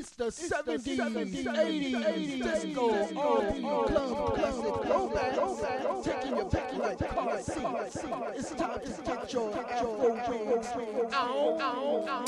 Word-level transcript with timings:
It's 0.00 0.12
the 0.12 0.28
70s, 0.28 0.96
70s 0.96 1.44
80s, 1.44 1.92
80s, 1.92 2.42
disco, 2.42 2.84
R&B, 3.20 3.60
club, 3.60 4.34
classic, 4.34 4.76
throwback, 4.86 5.34
taking 6.02 6.36
your 6.36 6.46
back 6.46 6.72
like 6.72 6.98
car 7.06 7.38
seats. 7.38 7.98
It's 8.34 8.50
time 8.54 8.80
to 8.80 8.88
get 9.02 9.30
your 9.34 9.54
afro 9.58 9.90
wings. 10.00 10.68
Ow, 11.12 11.58
ow, 11.60 12.08
ow, 12.08 12.24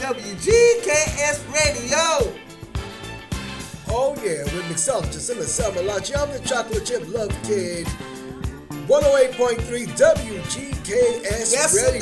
WGKS 0.06 1.42
Radio. 1.52 2.32
Oh 3.90 4.14
yeah, 4.24 4.44
with 4.44 4.70
myself, 4.70 5.12
Jacinta 5.12 5.42
Salmalachi. 5.46 6.16
I'm 6.16 6.32
the 6.32 6.48
chocolate 6.48 6.86
chip 6.86 7.02
love 7.12 7.32
kid. 7.44 7.88
108.3 8.86 9.88
WGKS 9.98 11.52
Yes, 11.52 11.74
Radio. 11.92 11.98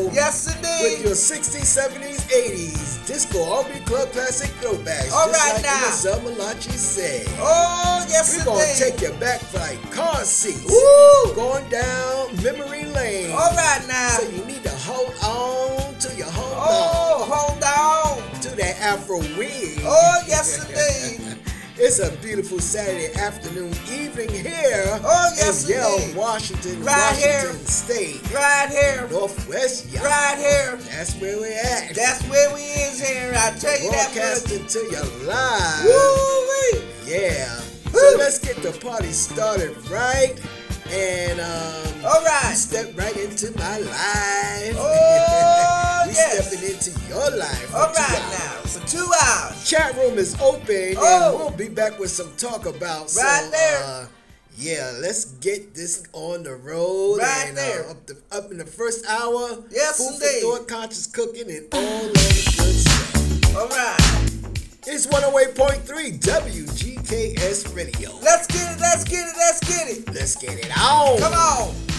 indeed. 0.00 0.14
Yes, 0.14 0.48
indeed. 0.56 0.82
With 0.82 1.04
your 1.04 1.14
60s, 1.14 1.62
70s, 1.62 2.26
80s 2.26 3.06
disco 3.06 3.44
R&B 3.44 3.78
club 3.84 4.10
classic 4.10 4.50
throwbacks. 4.60 5.12
All 5.12 5.28
just 5.28 5.38
right 5.38 5.54
like 5.54 5.62
now. 5.62 5.90
Salmalachi 5.94 6.72
said. 6.72 7.24
Oh, 7.38 8.04
yes, 8.08 8.36
We're 8.36 8.44
gonna 8.46 8.74
take 8.76 9.00
you 9.00 9.12
back 9.20 9.40
like 9.54 9.78
car 9.92 10.24
seats. 10.24 10.64
Woo! 10.68 11.34
Going 11.36 11.68
down 11.68 12.34
memory 12.42 12.84
lane. 12.86 13.30
All 13.30 13.54
right 13.54 13.84
now. 13.86 14.08
So 14.18 14.28
you 14.28 14.44
need 14.44 14.64
to 14.64 14.70
hold 14.70 15.14
on 15.22 15.94
to 16.00 16.16
your 16.16 16.26
hold 16.30 16.54
Oh, 16.56 17.03
on 17.34 17.60
down 17.60 18.40
to 18.40 18.50
the 18.50 18.76
Afro 18.80 19.18
wig. 19.18 19.80
Oh, 19.82 20.22
yes, 20.26 20.64
indeed. 20.64 21.38
It's 21.76 21.98
a 21.98 22.16
beautiful 22.22 22.60
Saturday 22.60 23.12
afternoon, 23.18 23.72
evening 23.92 24.30
here 24.30 24.84
oh, 25.02 25.30
yes, 25.36 25.68
in 25.68 25.74
Yale, 25.74 26.16
Washington, 26.16 26.80
right 26.84 27.10
Washington 27.10 27.56
here. 27.56 27.66
State. 27.66 28.32
Right 28.32 28.68
here. 28.70 29.08
Northwest 29.10 29.90
yeah. 29.90 30.04
Right 30.04 30.38
here. 30.38 30.76
That's 30.76 31.16
where 31.20 31.36
we 31.40 31.48
at. 31.48 31.92
That's 31.96 32.22
where 32.28 32.54
we 32.54 32.60
is 32.60 33.04
here. 33.04 33.32
I 33.34 33.50
tell 33.58 33.76
you 33.82 33.90
that. 33.90 34.14
Broadcasting 34.14 34.66
to 34.68 34.78
you 34.78 35.26
live. 35.26 35.84
Woo 35.84 36.82
Yeah. 37.06 37.58
Woo. 37.92 37.98
So 37.98 38.18
let's 38.18 38.38
get 38.38 38.56
the 38.58 38.70
party 38.80 39.10
started 39.10 39.76
right. 39.90 40.40
And 40.92 41.40
um, 41.40 42.04
all 42.06 42.22
right, 42.22 42.54
step 42.54 42.96
right 42.96 43.16
into 43.16 43.50
my 43.58 43.78
life. 43.78 44.76
Oh 44.78 45.83
yes. 46.14 46.48
stepping 46.48 46.70
into 46.70 47.08
your 47.08 47.30
life. 47.36 47.74
All 47.74 47.92
right 47.92 48.26
now, 48.30 48.60
for 48.64 48.86
two 48.86 49.06
hours. 49.22 49.68
Chat 49.68 49.94
room 49.96 50.18
is 50.18 50.34
open, 50.40 50.94
oh. 50.98 51.30
and 51.30 51.38
we'll 51.38 51.50
be 51.50 51.68
back 51.68 51.98
with 51.98 52.10
some 52.10 52.30
talk 52.36 52.66
about. 52.66 53.12
Right 53.14 53.42
so, 53.44 53.50
there. 53.50 53.84
Uh, 53.84 54.06
yeah, 54.56 54.92
let's 55.00 55.24
get 55.24 55.74
this 55.74 56.04
on 56.12 56.44
the 56.44 56.54
road. 56.54 57.18
Right 57.18 57.46
and, 57.48 57.58
uh, 57.58 57.60
there. 57.60 57.86
Uh, 57.86 57.90
up, 57.90 58.06
the, 58.06 58.22
up, 58.30 58.50
in 58.50 58.58
the 58.58 58.66
first 58.66 59.04
hour. 59.06 59.64
Yes, 59.70 59.98
Food 59.98 60.22
indeed. 60.22 60.42
for 60.42 60.58
thought, 60.58 60.68
conscious 60.68 61.06
cooking, 61.06 61.50
and 61.50 61.66
all 61.72 61.80
that 61.80 62.54
good 62.56 62.74
stuff. 62.74 63.56
All 63.56 63.68
right. 63.68 64.14
It's 64.86 65.06
108.3 65.06 66.20
WGKS 66.20 67.74
Radio. 67.74 68.10
Let's 68.20 68.46
get 68.46 68.76
it, 68.76 68.80
let's 68.80 69.02
get 69.04 69.26
it, 69.26 69.34
let's 69.36 69.60
get 69.60 69.88
it. 69.88 70.14
Let's 70.14 70.36
get 70.36 70.58
it 70.58 70.78
on. 70.78 71.18
Come 71.18 71.32
on. 71.32 71.93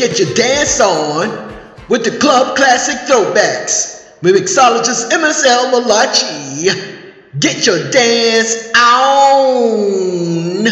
Get 0.00 0.18
your 0.18 0.32
dance 0.32 0.80
on 0.80 1.28
with 1.90 2.04
the 2.04 2.18
Club 2.18 2.56
Classic 2.56 2.96
Throwbacks 3.06 4.00
mixologist 4.32 5.10
MSL 5.10 5.72
Malachi. 5.72 6.70
Get 7.38 7.66
your 7.66 7.90
dance 7.90 8.72
on. 8.74 10.64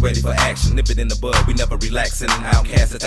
Ready 0.00 0.22
for 0.22 0.30
action, 0.30 0.74
nip 0.74 0.90
it 0.90 0.98
in 0.98 1.08
the 1.08 1.18
bud. 1.20 1.36
We 1.46 1.54
never 1.54 1.76
relaxing. 1.76 2.28
OutKast 2.28 2.94
is 2.94 3.04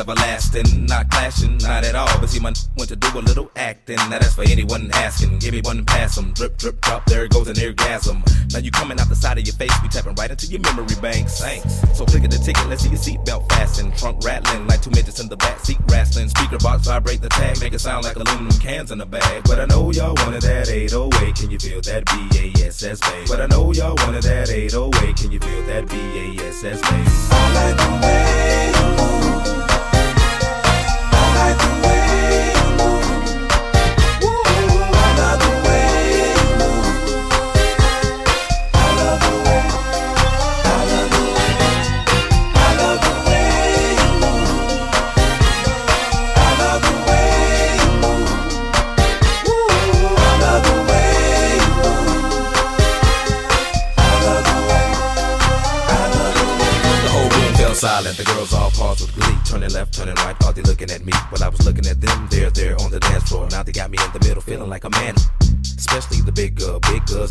everlasting, 0.53 0.85
not 0.85 1.09
clashing, 1.09 1.57
not 1.57 1.83
at 1.83 1.95
all. 1.95 2.19
But 2.19 2.29
see, 2.29 2.39
my 2.39 2.53
want 2.77 2.89
to 2.89 2.95
do 2.95 3.07
a 3.17 3.19
little 3.19 3.51
acting. 3.55 3.95
Now 3.95 4.19
that's 4.19 4.35
for 4.35 4.43
anyone 4.43 4.89
asking. 4.93 5.39
Give 5.39 5.53
me 5.53 5.61
one 5.61 5.79
and 5.79 5.87
pass 5.87 6.17
'em. 6.17 6.33
Drip, 6.33 6.57
drip, 6.57 6.81
drop. 6.81 7.05
There 7.05 7.25
it 7.25 7.31
goes 7.31 7.47
an 7.47 7.59
orgasm. 7.59 8.23
Now 8.53 8.59
you 8.59 8.71
coming 8.71 8.99
out 8.99 9.09
the 9.09 9.15
side 9.15 9.37
of 9.37 9.45
your 9.45 9.55
face. 9.55 9.73
We 9.81 9.89
tapping 9.89 10.15
right 10.15 10.29
into 10.29 10.47
your 10.47 10.61
memory 10.61 10.95
banks. 11.01 11.39
Thanks. 11.39 11.81
So 11.97 12.05
click 12.05 12.23
at 12.23 12.31
the 12.31 12.37
ticket. 12.37 12.67
Let's 12.67 12.83
see 12.83 12.89
your 12.89 12.99
seatbelt 12.99 13.49
fasten. 13.49 13.91
Trunk 13.93 14.23
rattling 14.23 14.67
like 14.67 14.81
two 14.81 14.91
midgets 14.91 15.19
in 15.19 15.29
the 15.29 15.37
back 15.37 15.59
seat 15.59 15.79
wrestling. 15.89 16.29
Speaker 16.29 16.57
box 16.57 16.87
vibrate 16.87 17.21
the 17.21 17.29
tag. 17.29 17.59
Make 17.59 17.73
it 17.73 17.79
sound 17.79 18.05
like 18.05 18.15
aluminum 18.15 18.57
cans 18.59 18.91
in 18.91 19.01
a 19.01 19.05
bag. 19.05 19.43
But 19.43 19.59
I 19.59 19.65
know 19.65 19.91
y'all 19.91 20.15
wanted 20.15 20.41
that 20.43 20.69
808. 20.69 21.35
Can 21.35 21.51
you 21.51 21.59
feel 21.59 21.81
that 21.81 22.05
BASS 22.05 22.99
bass? 22.99 23.29
But 23.29 23.41
I 23.41 23.47
know 23.47 23.71
y'all 23.71 23.95
wanted 24.03 24.23
that 24.23 24.49
808. 24.49 25.15
Can 25.15 25.31
you 25.31 25.39
feel 25.39 25.63
that 25.67 25.87
BASS 25.87 26.81
bass? 26.81 27.31
I 27.31 27.53
like 27.53 28.40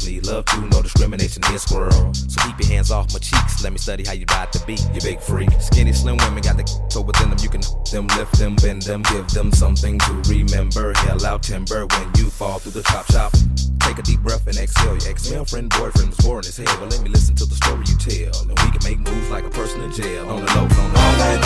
girls 0.01 0.11
need 0.11 0.27
love 0.27 0.45
too. 0.47 0.67
No 0.69 0.83
discrimination 0.83 1.43
here, 1.45 1.59
squirrel. 1.59 2.15
So 2.15 2.41
keep 2.47 2.59
your 2.59 2.69
hands 2.69 2.91
off 2.91 3.13
my 3.13 3.19
cheeks. 3.19 3.63
Let 3.63 3.73
me 3.73 3.79
study 3.79 4.05
how 4.05 4.13
you 4.13 4.25
ride 4.31 4.53
the 4.53 4.63
beat. 4.67 4.85
You 4.95 5.01
big 5.01 5.21
freak. 5.21 5.51
Skinny, 5.61 5.93
slim 5.93 6.17
women 6.19 6.43
got 6.43 6.57
the 6.57 6.67
so 6.89 7.01
within 7.01 7.31
them. 7.31 7.39
You 7.41 7.49
can 7.49 7.63
them, 7.93 8.07
lift 8.19 8.39
them, 8.39 8.57
bend 8.57 8.83
them, 8.83 9.03
give 9.03 9.29
them 9.29 9.53
something 9.53 9.99
to 9.99 10.13
remember. 10.29 10.93
Hell 10.95 11.25
out 11.27 11.43
timber 11.43 11.87
when 11.87 12.11
you 12.17 12.31
fall 12.31 12.59
through 12.59 12.73
the 12.73 12.83
chop 12.83 13.07
shop. 13.11 13.33
Take 13.81 13.99
a 13.99 14.03
deep 14.03 14.21
breath 14.21 14.47
and 14.47 14.57
exhale. 14.57 14.97
Your 14.97 15.11
ex-girlfriend, 15.11 15.71
boyfriend 15.71 16.11
was 16.11 16.19
boring 16.19 16.47
as 16.47 16.57
hell. 16.57 16.77
Well, 16.81 16.89
let 16.89 17.03
me 17.03 17.11
listen 17.11 17.35
to 17.37 17.45
the 17.45 17.55
story 17.55 17.85
you 17.87 17.97
tell. 17.99 18.43
And 18.43 18.51
we 18.51 18.71
can 18.71 18.83
make 18.85 18.99
moves 18.99 19.31
like 19.31 19.45
a 19.45 19.51
person 19.51 19.81
in 19.83 19.93
jail. 19.93 20.29
On 20.29 20.45
the 20.45 20.55
low, 20.55 20.63
on 20.63 20.69
the 20.69 20.75
low. 20.75 21.01
I 21.01 21.37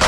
like 0.00 0.07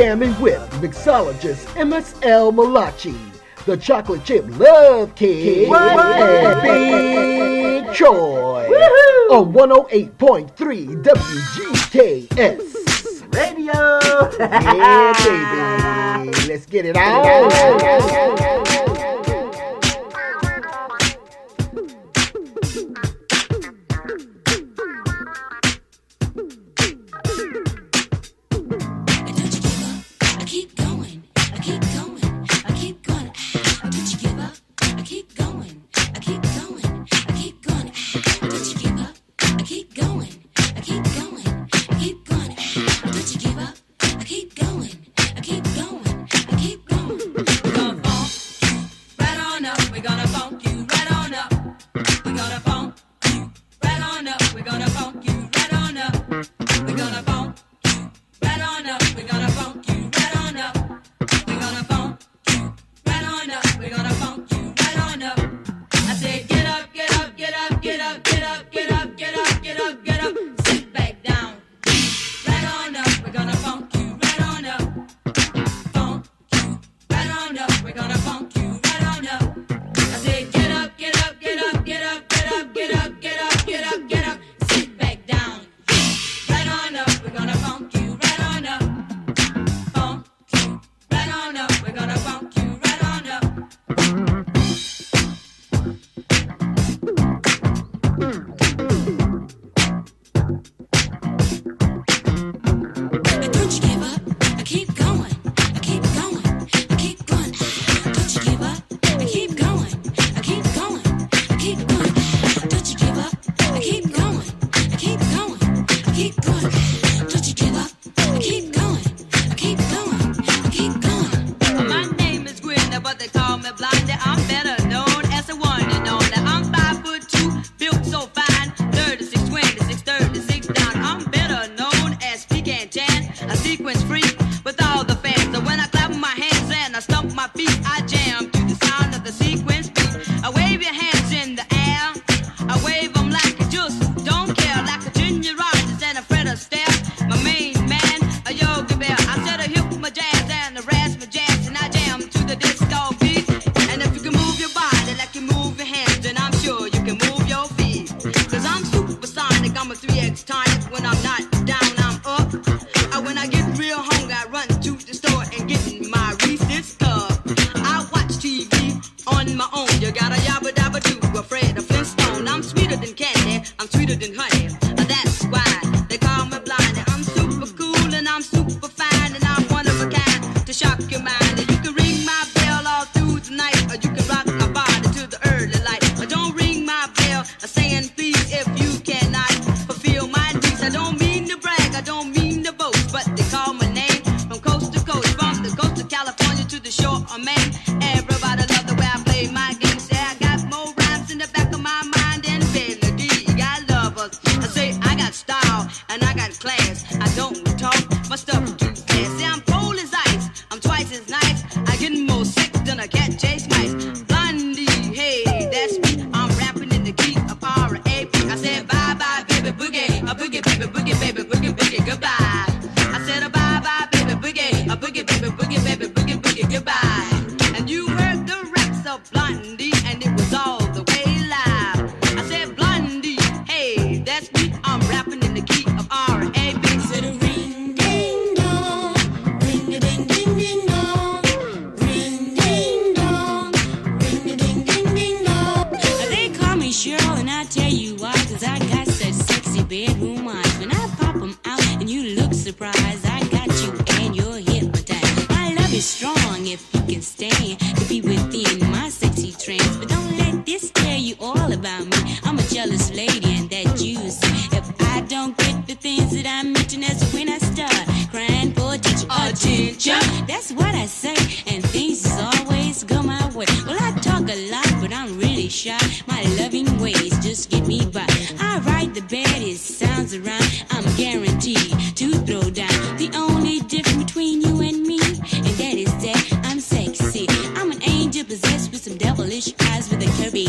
jamming 0.00 0.34
with 0.40 0.58
mixologist 0.80 1.66
MSL 1.76 2.54
Malachi, 2.54 3.14
the 3.66 3.76
chocolate 3.76 4.24
chip 4.24 4.46
love 4.58 5.14
kid, 5.14 5.68
and 5.70 6.62
Big 6.62 7.92
Troy 7.92 8.66
on 9.30 9.52
108.3 9.52 11.02
WGKS 11.02 12.60
Radio. 13.34 14.00
yeah, 14.40 15.12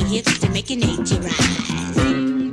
hips 0.08 0.39
to 0.39 0.49
make 0.49 0.70
your 0.70 0.80
nature 0.80 1.20
rise. 1.22 2.51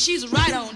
She's 0.00 0.26
right 0.32 0.54
on 0.54 0.74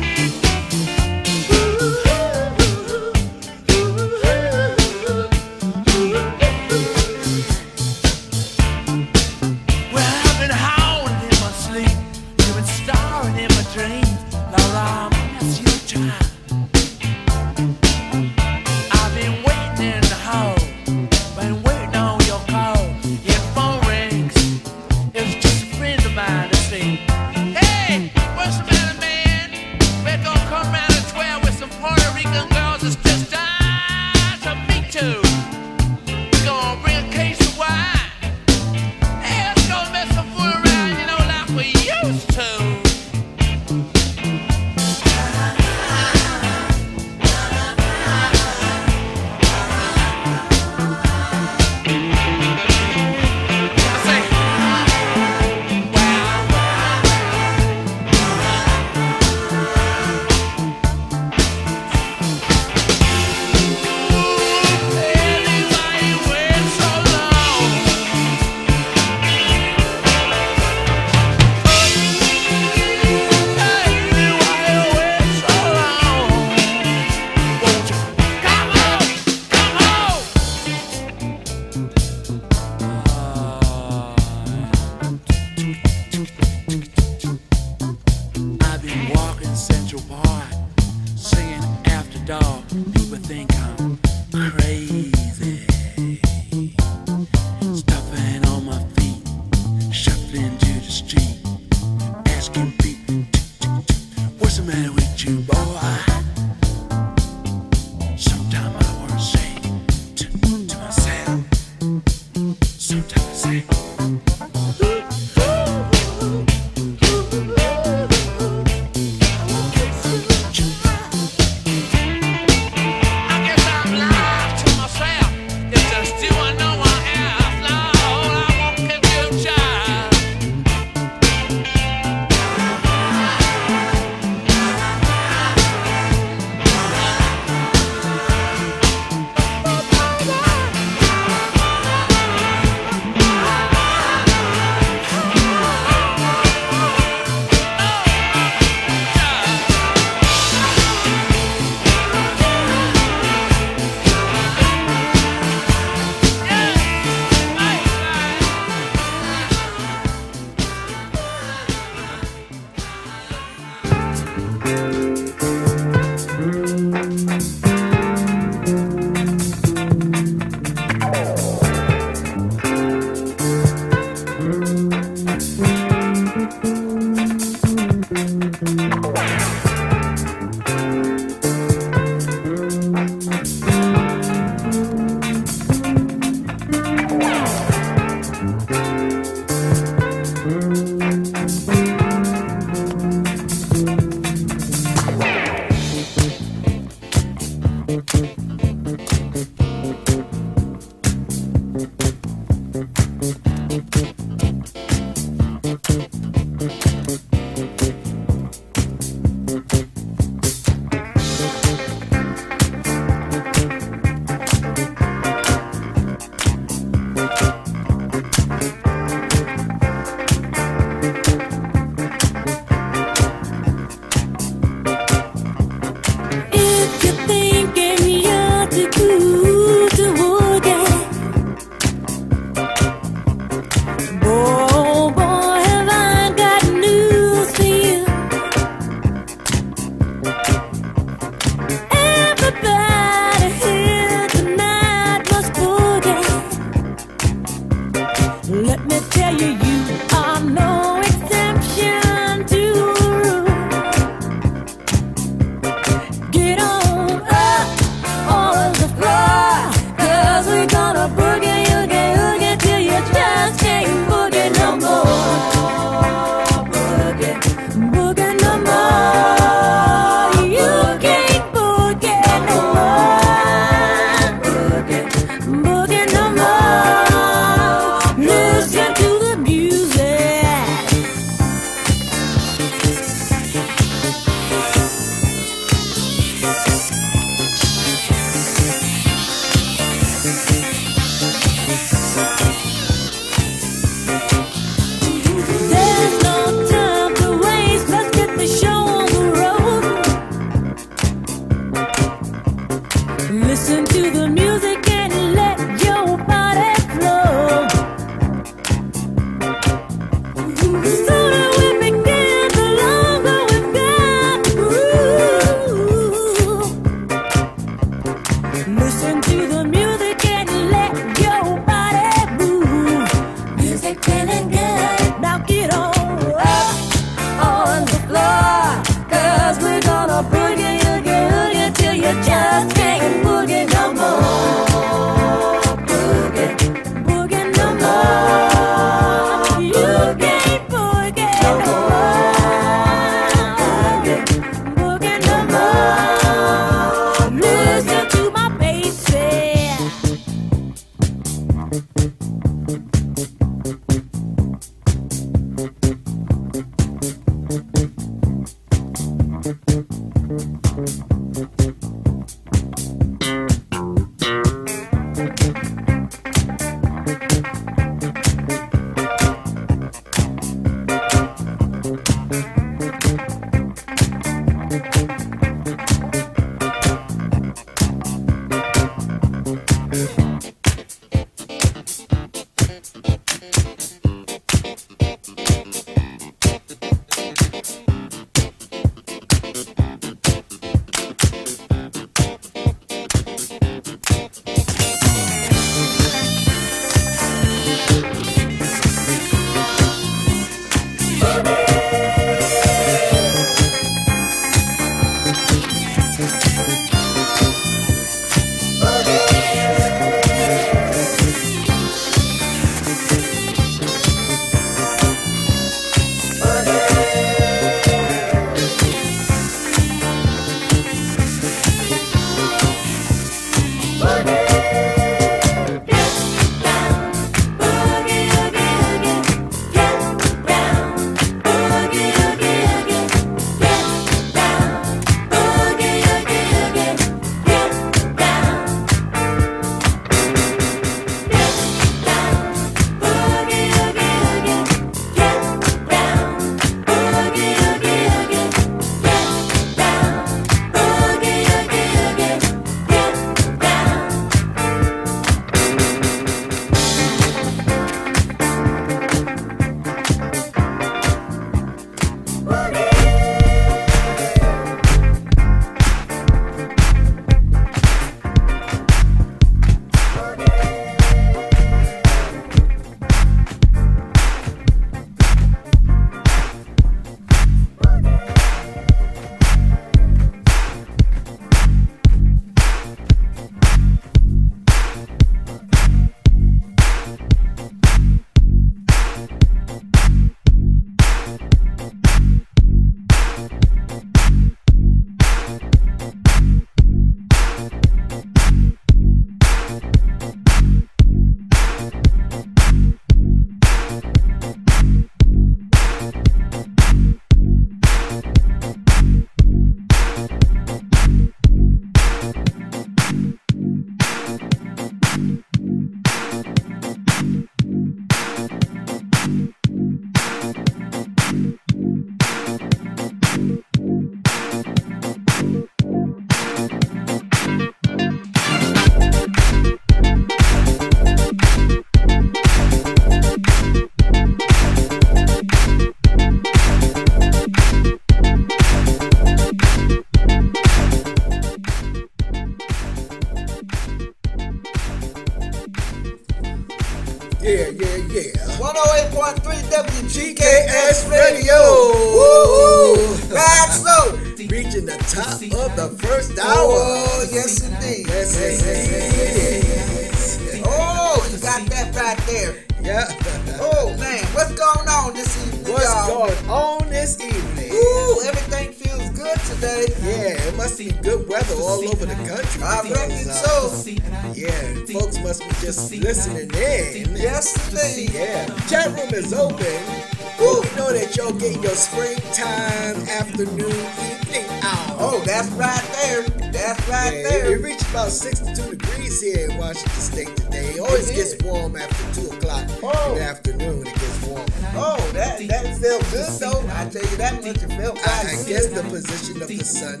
so. 573.44 573.90
Yeah, 574.34 574.74
folks 574.92 575.18
must 575.20 575.42
be 575.42 575.54
just 575.66 575.94
listening 575.94 576.50
in. 576.54 577.16
Yes, 577.16 577.54
indeed. 577.70 578.14
Yeah, 578.14 578.46
chat 578.66 578.88
room 578.88 579.12
is 579.14 579.32
open. 579.32 580.19
Ooh, 580.40 580.62
know 580.76 580.92
that 580.92 581.14
y'all 581.16 581.32
getting 581.32 581.62
your 581.62 581.74
springtime, 581.74 582.96
afternoon, 583.08 583.70
evening 583.70 584.46
hour. 584.62 584.96
Oh, 584.98 585.22
that's 585.26 585.48
right 585.50 585.82
there. 586.00 586.22
That's 586.50 586.88
right 586.88 587.12
Yeah, 587.14 587.28
there. 587.28 587.56
it 587.56 587.62
reached 587.62 587.88
about 587.90 588.10
62 588.10 588.70
degrees 588.70 589.20
here 589.20 589.50
in 589.50 589.58
Washington 589.58 590.00
State 590.00 590.36
today. 590.36 590.74
It 590.74 590.80
always 590.80 591.10
It 591.10 591.14
gets 591.16 591.44
warm 591.44 591.76
after 591.76 592.22
2 592.22 592.28
o'clock 592.36 592.64
Oh. 592.82 593.12
in 593.12 593.18
the 593.18 593.22
afternoon. 593.24 593.86
It 593.86 593.94
gets 593.94 594.22
warm. 594.24 594.46
Oh, 594.76 594.96
that 595.12 595.38
that 595.48 595.76
felt 595.78 596.10
good 596.10 596.30
though. 596.40 596.64
I 596.74 596.88
tell 596.88 597.02
you 597.02 597.16
that 597.18 597.34
much 597.44 597.62
it 597.62 597.68
felt 597.76 597.98
I, 598.06 598.20
I 598.20 598.48
guess 598.48 598.66
the 598.68 598.82
position 598.88 599.42
of 599.42 599.48
the 599.48 599.58
sun. 599.64 600.00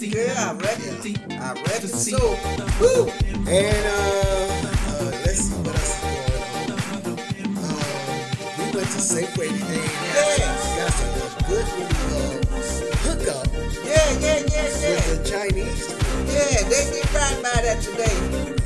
Yeah, 0.00 0.50
I 0.50 0.54
reckon. 0.54 1.32
I 1.32 1.52
reckon 1.62 1.88
so. 1.88 2.18
Woo. 2.80 3.08
And 3.48 3.86
uh, 3.86 4.70
uh, 4.90 5.10
let's 5.24 5.40
see 5.40 5.54
what 5.56 5.68
else 5.74 5.94
is 5.94 6.00
going 6.00 6.04
on. 6.04 6.09
Went 8.90 9.02
to 9.02 9.14
today 9.14 9.46
and 9.46 9.60
Yeah. 9.60 10.50
got 10.76 10.92
some 10.92 11.46
good 11.46 11.62
uh, 11.62 12.50
hookup 13.06 13.46
Yeah, 13.86 14.10
yeah, 14.18 14.42
yeah, 14.50 14.66
yeah. 14.82 14.90
with 14.90 15.22
the 15.22 15.30
Chinese. 15.30 15.86
Yeah, 16.26 16.62
they 16.66 16.84
did 16.90 17.06
right 17.14 17.38
by 17.38 17.62
that 17.62 17.78
today. 17.86 18.16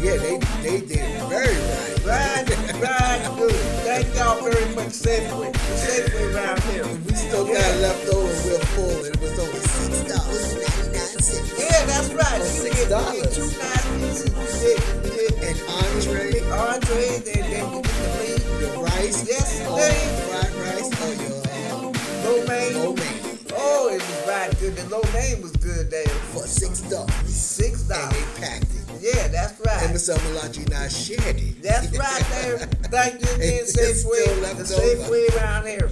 Yeah, 0.00 0.16
they 0.16 0.38
they 0.64 0.80
did 0.80 1.04
very 1.28 1.56
right. 1.60 2.04
Right, 2.08 2.48
right, 2.80 3.36
good. 3.36 3.52
Thank 3.84 4.14
y'all 4.16 4.40
very 4.42 4.74
much, 4.74 4.96
Safeway. 4.96 5.52
Safeway 5.76 6.34
around 6.34 6.62
here. 6.72 6.86
We 7.04 7.12
still 7.14 7.44
got 7.44 7.76
left 7.84 8.08
over 8.08 8.24
we're 8.48 8.64
full 8.72 9.04
and 9.04 9.14
it 9.14 9.20
was 9.20 9.38
only 9.38 9.60
six 9.60 9.92
dollars 10.08 10.54
ninety 10.56 10.88
nine 10.96 11.20
cents. 11.20 11.52
Yeah, 11.58 11.84
that's 11.84 12.08
right. 12.14 12.38
You 12.38 12.44
six 12.64 12.88
dollars. 12.88 13.36
two 13.36 13.48
nice 13.60 13.86
pieces. 14.00 14.32
You 14.32 14.72
get, 14.72 15.04
you 15.04 15.28
get 15.28 15.44
And 15.44 15.58
entree, 15.68 16.40
entrees 16.48 17.28
and 17.28 17.44
then 17.44 17.74
you 17.76 17.82
get 17.82 17.92
the 17.92 18.08
meat. 18.24 18.43
Your 18.64 18.82
rice, 18.82 19.26
Yes, 19.28 19.60
fried 19.62 20.54
rice, 20.64 20.90
or 21.02 21.14
your 21.22 21.40
uh, 21.44 21.92
Lo 22.24 22.44
mein. 22.46 22.74
lo 22.74 22.92
mein 22.94 23.20
Oh, 23.56 23.88
it 23.88 24.00
was 24.02 24.26
right 24.26 24.58
good. 24.60 24.74
The 24.76 24.88
lo 24.88 25.00
mein 25.12 25.42
was 25.42 25.52
good 25.52 25.90
there. 25.90 26.06
for 26.32 26.46
six 26.46 26.80
dollars. 26.82 27.12
Six 27.26 27.82
dollars. 27.82 28.04
And 28.04 28.40
they 28.40 28.46
packed 28.46 28.64
it. 28.64 28.80
Yeah, 29.00 29.28
that's 29.28 29.58
And 29.60 29.66
right. 29.66 29.90
Mr. 29.94 30.16
Malachi 30.32 30.62
and 30.64 30.74
I 30.74 30.88
shared 30.88 31.36
it. 31.36 31.62
That's 31.62 31.86
right 31.96 32.24
there. 32.40 32.58
Thank 32.90 33.20
you 33.20 33.30
again, 33.36 33.64
Safeway. 33.64 34.56
The. 34.56 34.64
Safeway 34.64 35.36
around 35.36 35.66
here. 35.66 35.88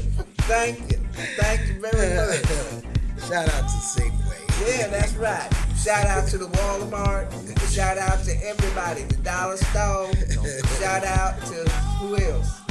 Thank 0.48 0.78
you. 0.90 0.98
Thank 1.36 1.68
you 1.68 1.80
very 1.80 2.16
much. 2.16 2.42
Shout 3.28 3.48
out 3.54 3.68
to 3.68 3.78
Safeway. 4.00 4.40
Yeah, 4.66 4.88
that's 4.88 5.14
right. 5.14 5.48
Shout 5.76 6.06
out 6.06 6.26
to 6.28 6.38
the 6.38 6.46
Walmart. 6.46 7.28
Shout 7.72 7.98
out 7.98 8.24
to 8.24 8.32
everybody. 8.46 9.02
The 9.02 9.16
Dollar 9.16 9.56
Store. 9.56 10.10
Shout 10.80 11.04
out 11.04 11.38
to 11.46 11.70
who 12.00 12.16
else? 12.16 12.61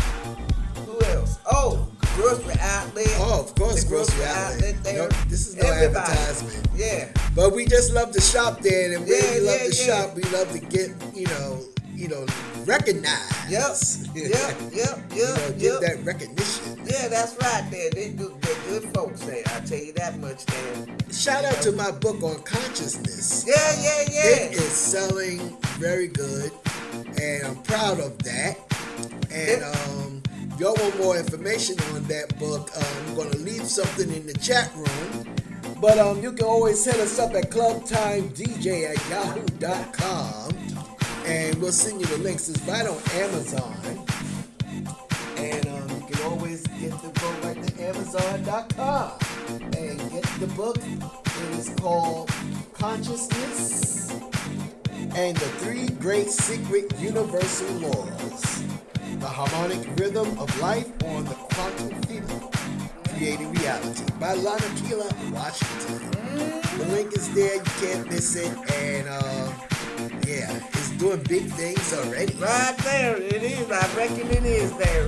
Who 1.02 1.12
else? 1.14 1.40
Oh, 1.52 1.88
grocery 2.16 2.56
outlet. 2.60 3.08
Oh, 3.18 3.40
of 3.42 3.56
course, 3.56 3.84
the 3.84 3.90
grocery 3.90 4.26
outlet. 4.26 4.84
there. 4.84 4.98
No, 4.98 5.08
this 5.30 5.48
is 5.48 5.56
no 5.56 5.68
Everybody. 5.68 6.12
advertisement. 6.12 6.68
Yeah. 6.76 7.08
But 7.36 7.54
we 7.54 7.66
just 7.66 7.94
love 7.94 8.12
to 8.12 8.22
shop 8.22 8.62
there, 8.62 8.94
and 8.96 9.06
we 9.06 9.16
Yeah, 9.16 9.40
love 9.42 9.62
yeah, 9.62 9.70
to 9.70 9.76
yeah. 9.76 9.86
shop. 9.86 10.16
We 10.16 10.24
love 10.24 10.52
to 10.52 10.60
get, 10.60 10.90
you 11.16 11.26
know, 11.28 11.62
you 11.94 12.08
know, 12.08 12.26
recognized. 12.66 13.50
Yep. 13.50 13.76
Yep. 14.16 14.32
Yep. 14.34 14.62
you 14.72 14.78
Yep. 14.78 15.38
know, 15.38 15.50
get 15.52 15.60
Yep. 15.62 15.80
that 15.82 16.06
recognition. 16.06 16.82
Yeah, 16.86 17.08
that's 17.08 17.36
right. 17.42 17.66
There, 17.72 17.90
they 17.92 18.10
do. 18.10 18.38
They're 18.42 18.56
good 18.80 18.94
folks. 18.94 19.22
There, 19.22 19.42
I 19.56 19.60
tell 19.62 19.78
you 19.80 19.94
that 19.94 20.20
much. 20.20 20.46
There. 20.46 20.86
Shout 21.12 21.46
out 21.46 21.62
to 21.64 21.72
my 21.72 21.92
book 21.92 22.22
on 22.24 22.42
consciousness. 22.44 23.44
Yeah, 23.48 23.56
yeah, 23.82 24.02
yeah. 24.12 24.46
It 24.46 24.54
is 24.54 24.72
selling 24.72 25.58
very 25.80 26.08
good, 26.08 26.52
and 27.20 27.46
I'm 27.48 27.56
proud 27.64 28.00
of 28.00 28.18
that. 28.20 28.58
And 29.32 29.64
um, 29.64 30.21
y'all 30.62 30.76
want 30.76 30.96
more 31.00 31.18
information 31.18 31.76
on 31.96 32.04
that 32.04 32.38
book, 32.38 32.70
um, 32.78 33.08
I'm 33.08 33.16
going 33.16 33.32
to 33.32 33.38
leave 33.40 33.66
something 33.66 34.14
in 34.14 34.28
the 34.28 34.34
chat 34.36 34.72
room. 34.76 35.26
But 35.82 35.98
um, 35.98 36.22
you 36.22 36.32
can 36.34 36.46
always 36.46 36.86
hit 36.86 36.98
us 36.98 37.18
up 37.18 37.34
at 37.34 37.50
clubtimedj 37.50 38.68
at 38.92 39.10
yahoo.com, 39.10 40.56
and 41.26 41.60
we'll 41.60 41.72
send 41.72 42.00
you 42.00 42.06
the 42.06 42.20
links. 42.20 42.48
It's 42.48 42.62
right 42.68 42.86
on 42.86 43.00
Amazon. 43.16 43.76
And 45.38 45.66
um, 45.66 45.90
you 45.98 46.06
can 46.14 46.32
always 46.32 46.68
get 46.68 46.92
the 47.02 47.10
book 47.10 47.44
right 47.44 47.64
to 47.64 47.84
Amazon.com 47.84 49.14
and 49.76 50.12
get 50.12 50.24
the 50.40 50.52
book. 50.56 50.78
It 50.78 51.58
is 51.58 51.74
called 51.80 52.30
Consciousness 52.74 54.12
and 55.16 55.36
the 55.36 55.50
Three 55.58 55.88
Great 55.88 56.30
Secret 56.30 56.94
Universal 57.00 57.80
Laws. 57.80 58.81
The 59.22 59.28
Harmonic 59.28 59.88
Rhythm 60.00 60.36
of 60.40 60.50
Life 60.60 60.90
on 61.04 61.26
the 61.26 61.36
Quantum 61.36 62.02
Field. 62.02 62.56
Creating 63.16 63.54
Reality 63.54 64.04
by 64.20 64.34
Lana 64.34 64.66
Keela, 64.82 65.08
Washington. 65.32 66.10
The 66.80 66.86
link 66.90 67.14
is 67.14 67.32
there, 67.36 67.58
you 67.58 67.62
can't 67.62 68.10
miss 68.10 68.36
it. 68.36 68.52
And 68.74 69.08
uh, 69.08 69.54
yeah, 70.26 70.60
it's 70.74 70.90
doing 70.98 71.22
big 71.30 71.52
things 71.52 71.94
already. 71.94 72.34
Right 72.34 72.76
there, 72.80 73.18
it 73.18 73.44
is. 73.44 73.70
I 73.70 73.96
reckon 73.96 74.28
it 74.28 74.44
is 74.44 74.76
there. 74.78 75.08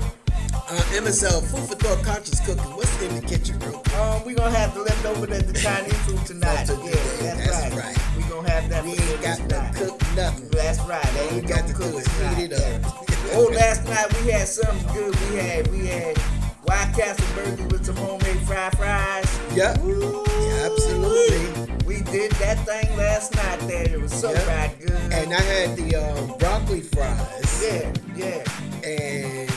Uh, 0.54 0.80
MSL, 0.94 1.42
food 1.42 1.68
for 1.68 1.76
thought, 1.76 2.06
conscious 2.06 2.40
cooking. 2.46 2.64
What's 2.78 3.02
in 3.02 3.16
the 3.16 3.22
kitchen, 3.22 3.58
real 3.62 3.80
quick? 3.80 3.98
Um, 3.98 4.24
we 4.26 4.36
gonna 4.36 4.56
have 4.56 4.76
the 4.76 4.82
leftovers 4.82 5.40
at 5.40 5.48
the 5.48 5.54
Chinese 5.60 5.98
food 6.06 6.24
tonight. 6.28 6.70
Yeah, 6.70 6.76
that's, 6.86 7.50
that's 7.50 7.76
right. 7.76 7.98
right. 7.98 8.16
We 8.16 8.22
gonna 8.30 8.48
have 8.48 8.70
that 8.70 8.84
We 8.86 8.92
ain't 8.92 9.22
got 9.24 9.38
to 9.50 9.80
cook 9.80 10.00
nothing. 10.16 10.50
That's 10.50 10.80
right. 10.82 11.04
They 11.04 11.30
we 11.32 11.38
ain't 11.38 11.48
got 11.48 11.68
to 11.68 11.74
cook 11.74 11.96
heat 12.38 12.52
it 12.52 12.54
up. 12.54 13.13
Oh, 13.32 13.50
last 13.54 13.86
night 13.86 14.08
we 14.22 14.32
had 14.32 14.48
something 14.48 14.94
good. 14.94 15.16
We 15.30 15.38
had 15.38 15.68
we 15.72 15.88
had 15.88 16.18
White 16.64 16.94
Castle 16.96 17.26
burgers 17.36 17.68
with 17.72 17.86
some 17.86 17.96
homemade 17.96 18.40
fried 18.42 18.78
fries. 18.78 19.40
Yep. 19.56 19.78
Yeah, 19.78 20.70
absolutely. 20.72 21.74
We 21.86 22.02
did 22.04 22.32
that 22.34 22.60
thing 22.66 22.96
last 22.98 23.36
night. 23.36 23.60
There, 23.62 23.90
it 23.90 24.00
was 24.02 24.14
so 24.14 24.32
Yep. 24.32 24.48
right 24.48 24.80
good. 24.80 25.14
And 25.14 25.34
I 25.34 25.42
had 25.42 25.76
the 25.76 25.96
um, 25.96 26.38
broccoli 26.38 26.82
fries. 26.82 27.64
yeah, 27.66 27.92
yeah. 28.16 28.44
and 28.88 29.50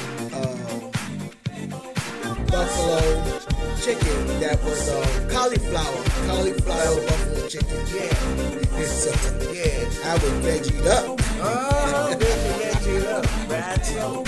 buffalo 2.50 3.00
chicken 3.80 4.40
that 4.40 4.58
was 4.64 4.88
um, 4.90 5.28
cauliflower, 5.28 6.02
cauliflower 6.26 6.96
buffalo 7.06 7.48
chicken. 7.48 7.78
Yeah. 7.94 8.84
So 8.86 9.10
Yeah. 9.52 9.88
I 10.04 10.14
was 10.14 10.32
veggied 10.44 10.86
up, 10.86 11.20
Oh, 11.40 12.14
veggie, 12.20 12.56
veggie 12.60 13.06
up. 13.12 13.84
So. 13.84 14.24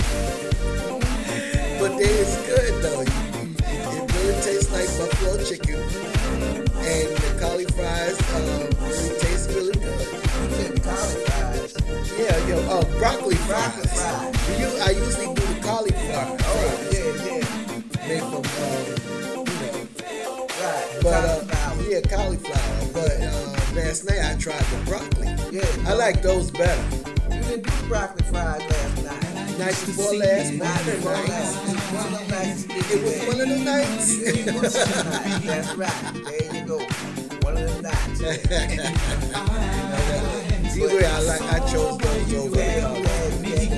but 1.79 1.97
then 1.97 2.13
it's 2.21 2.35
good 2.47 2.83
though. 2.83 3.01
It 3.01 4.13
really 4.13 4.41
tastes 4.41 4.71
like 4.71 4.87
buffalo 4.97 5.43
chicken, 5.43 5.75
and 5.75 7.09
the 7.15 7.37
cauliflower 7.39 8.11
um, 8.35 8.87
really 8.87 9.19
tastes 9.19 9.47
really 9.53 9.73
good. 9.73 9.99
You 10.59 10.75
fries. 10.83 11.75
Yeah, 12.17 12.47
yo, 12.47 12.57
oh, 12.69 12.83
broccoli 12.99 13.35
fries. 13.35 13.73
Broccoli 13.75 13.87
fries. 13.87 14.59
You, 14.59 14.67
I 14.81 14.89
usually 14.91 15.33
do 15.35 15.41
the 15.53 15.61
cauliflower 15.61 15.98
But 21.01 21.13
uh, 21.13 21.41
yeah, 21.87 22.01
cauliflower. 22.01 22.87
But 22.93 23.11
uh, 23.21 23.55
last 23.75 24.03
night 24.05 24.19
I 24.23 24.35
tried 24.37 24.59
the 24.61 24.77
broccoli. 24.85 25.27
Yeah. 25.51 25.65
I 25.89 25.93
like 25.93 26.21
those 26.21 26.51
better. 26.51 26.83
You 27.33 27.41
didn't 27.41 27.63
do 27.63 27.71
broccoli 27.87 28.23
fries 28.25 28.61
last 28.61 29.03
night. 29.03 29.25
Night 29.59 29.75
before 29.85 30.13
last 30.15 30.51
Night 30.53 30.59
night. 30.59 30.85
before 30.85 31.11
last 31.13 31.55
night. 31.67 31.79
One 31.89 32.05
of 32.05 32.11
them 32.19 32.27
nights 32.29 32.63
It 32.69 33.01
was 33.03 33.17
one 33.27 33.41
of 33.41 33.47
the 33.49 33.57
nights. 33.63 34.07
It 34.21 34.53
was 34.61 34.73
one 34.75 35.09
night. 35.11 35.41
That's 35.43 35.71
right. 35.75 36.13
There 36.25 36.55
you 36.55 36.63
go. 36.67 36.77
One 37.41 37.57
of 37.57 37.63
them 37.67 37.81
nights. 37.81 38.21
Either 40.79 40.95
way, 40.95 41.05
I 41.05 41.07
like. 41.23 41.41
I 41.41 41.59
chose 41.71 41.97
those 41.97 42.33
over. 42.35 42.59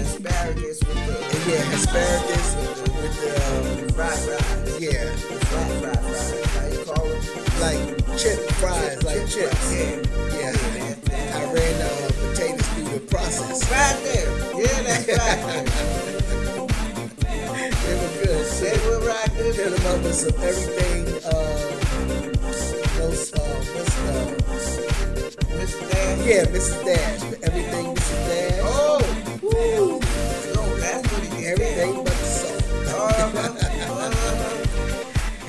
Asparagus 0.02 0.80
with 0.84 1.02
the 1.08 1.16
yeah, 1.50 1.74
asparagus 1.74 2.48
with 2.56 3.16
the 3.22 3.32
um, 3.48 3.90
fried 3.90 4.20
fries. 4.20 4.80
yeah, 4.80 5.06
like 7.62 8.18
chip 8.18 8.40
fries, 8.58 9.04
like 9.04 9.28
chips. 9.30 9.72
Yeah. 9.72 10.02
Yeah, 10.34 11.38
I 11.38 11.54
ran 11.54 11.82
uh, 11.82 12.10
potatoes 12.20 12.68
through 12.70 12.90
the 12.90 13.00
process. 13.08 13.62
Right 13.70 13.98
there. 14.04 14.30
Yeah, 14.60 14.82
that's 14.82 15.08
right. 15.08 15.66
They 17.86 17.96
were 18.02 18.14
good. 18.26 18.46
They 18.62 18.78
were 18.88 19.02
right 19.06 19.32
good. 19.38 19.74
them 19.74 19.86
up 19.86 20.04
with 20.04 20.16
some 20.16 20.42
everything. 20.42 21.02
Um, 21.30 22.32
those 22.98 23.32
uh, 23.34 23.40
what's 23.76 23.98
uh, 24.00 24.36
Mr. 25.60 25.92
Dan. 25.92 26.14
Yeah, 26.28 26.46
Mrs. 26.46 26.84
Dash. 26.84 27.22
Everything 27.44 27.86
Mrs. 27.94 28.28
Dash. 28.28 28.60
Oh. 28.64 29.40
Woo. 29.44 30.01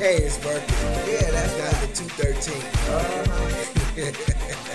Hey, 0.02 0.16
it's 0.16 0.34
working. 0.44 0.66
Yeah, 1.06 1.30
that's 1.30 1.54
Down 1.54 1.70
to 1.78 1.86
213. 1.94 2.58
Uh-huh. 2.90 3.22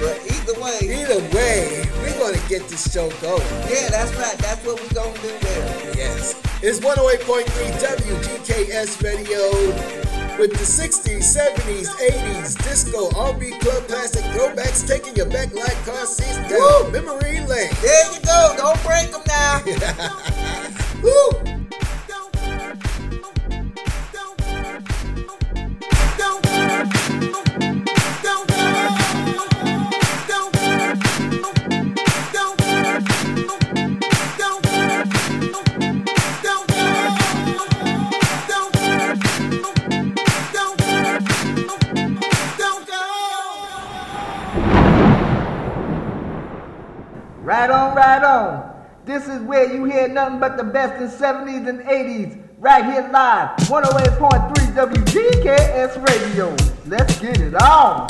But 0.00 0.18
either 0.26 0.58
way, 0.60 0.78
Either 0.82 1.20
way, 1.36 1.84
we're 2.02 2.18
going 2.18 2.34
to 2.34 2.48
get 2.48 2.66
this 2.66 2.90
show 2.92 3.08
going. 3.22 3.46
yeah, 3.70 3.90
that's 3.90 4.12
right. 4.16 4.36
That's 4.38 4.66
what 4.66 4.80
we're 4.82 4.92
going 4.92 5.14
to 5.14 5.20
do 5.22 5.38
there. 5.38 5.94
Yes. 5.94 6.34
It's 6.62 6.80
108.3 6.80 7.46
WGKS 7.46 9.00
Radio 9.04 9.50
with 10.36 10.50
the 10.50 10.66
60s, 10.66 11.22
70s, 11.22 11.86
80s, 12.10 12.56
disco, 12.64 13.08
R&B, 13.16 13.50
club 13.60 13.86
classic 13.86 14.24
throwbacks 14.34 14.84
taking 14.88 15.14
you 15.14 15.26
back 15.26 15.54
like 15.54 15.76
car 15.84 16.06
seats 16.06 16.38
down 16.50 16.90
memory 16.90 17.38
lane. 17.46 17.70
There 17.82 18.12
you 18.12 18.20
go. 18.26 18.54
Don't 18.56 18.82
break 18.82 19.12
them 19.12 19.22
now. 19.28 19.62
Woo! 21.04 21.59
Right 47.60 47.70
on, 47.70 47.94
right 47.94 48.24
on. 48.24 48.72
This 49.04 49.28
is 49.28 49.42
where 49.42 49.70
you 49.70 49.84
hear 49.84 50.08
nothing 50.08 50.40
but 50.40 50.56
the 50.56 50.64
best 50.64 50.98
in 51.02 51.08
70s 51.10 51.68
and 51.68 51.80
80s. 51.80 52.42
Right 52.58 52.86
here 52.86 53.06
live, 53.12 53.54
108.3 53.68 54.54
WGKS 54.72 56.08
Radio. 56.08 56.56
Let's 56.86 57.20
get 57.20 57.38
it 57.38 57.54
on. 57.54 58.08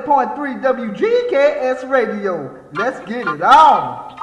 108.3 0.00 0.62
WGKS 0.62 1.88
Radio. 1.88 2.58
Let's 2.72 2.98
get 3.00 3.26
it 3.26 3.42
on. 3.42 4.21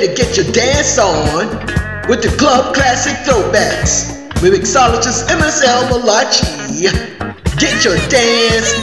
To 0.00 0.14
get 0.14 0.36
your 0.36 0.50
dance 0.52 0.98
on 0.98 1.48
with 2.08 2.22
the 2.22 2.34
Club 2.38 2.74
Classic 2.74 3.14
Throwbacks. 3.26 4.12
With 4.42 4.52
mixologist 4.52 5.28
MSL 5.28 5.90
Malachi. 5.90 6.88
Get 7.56 7.84
your 7.84 7.96
dance 8.08 8.74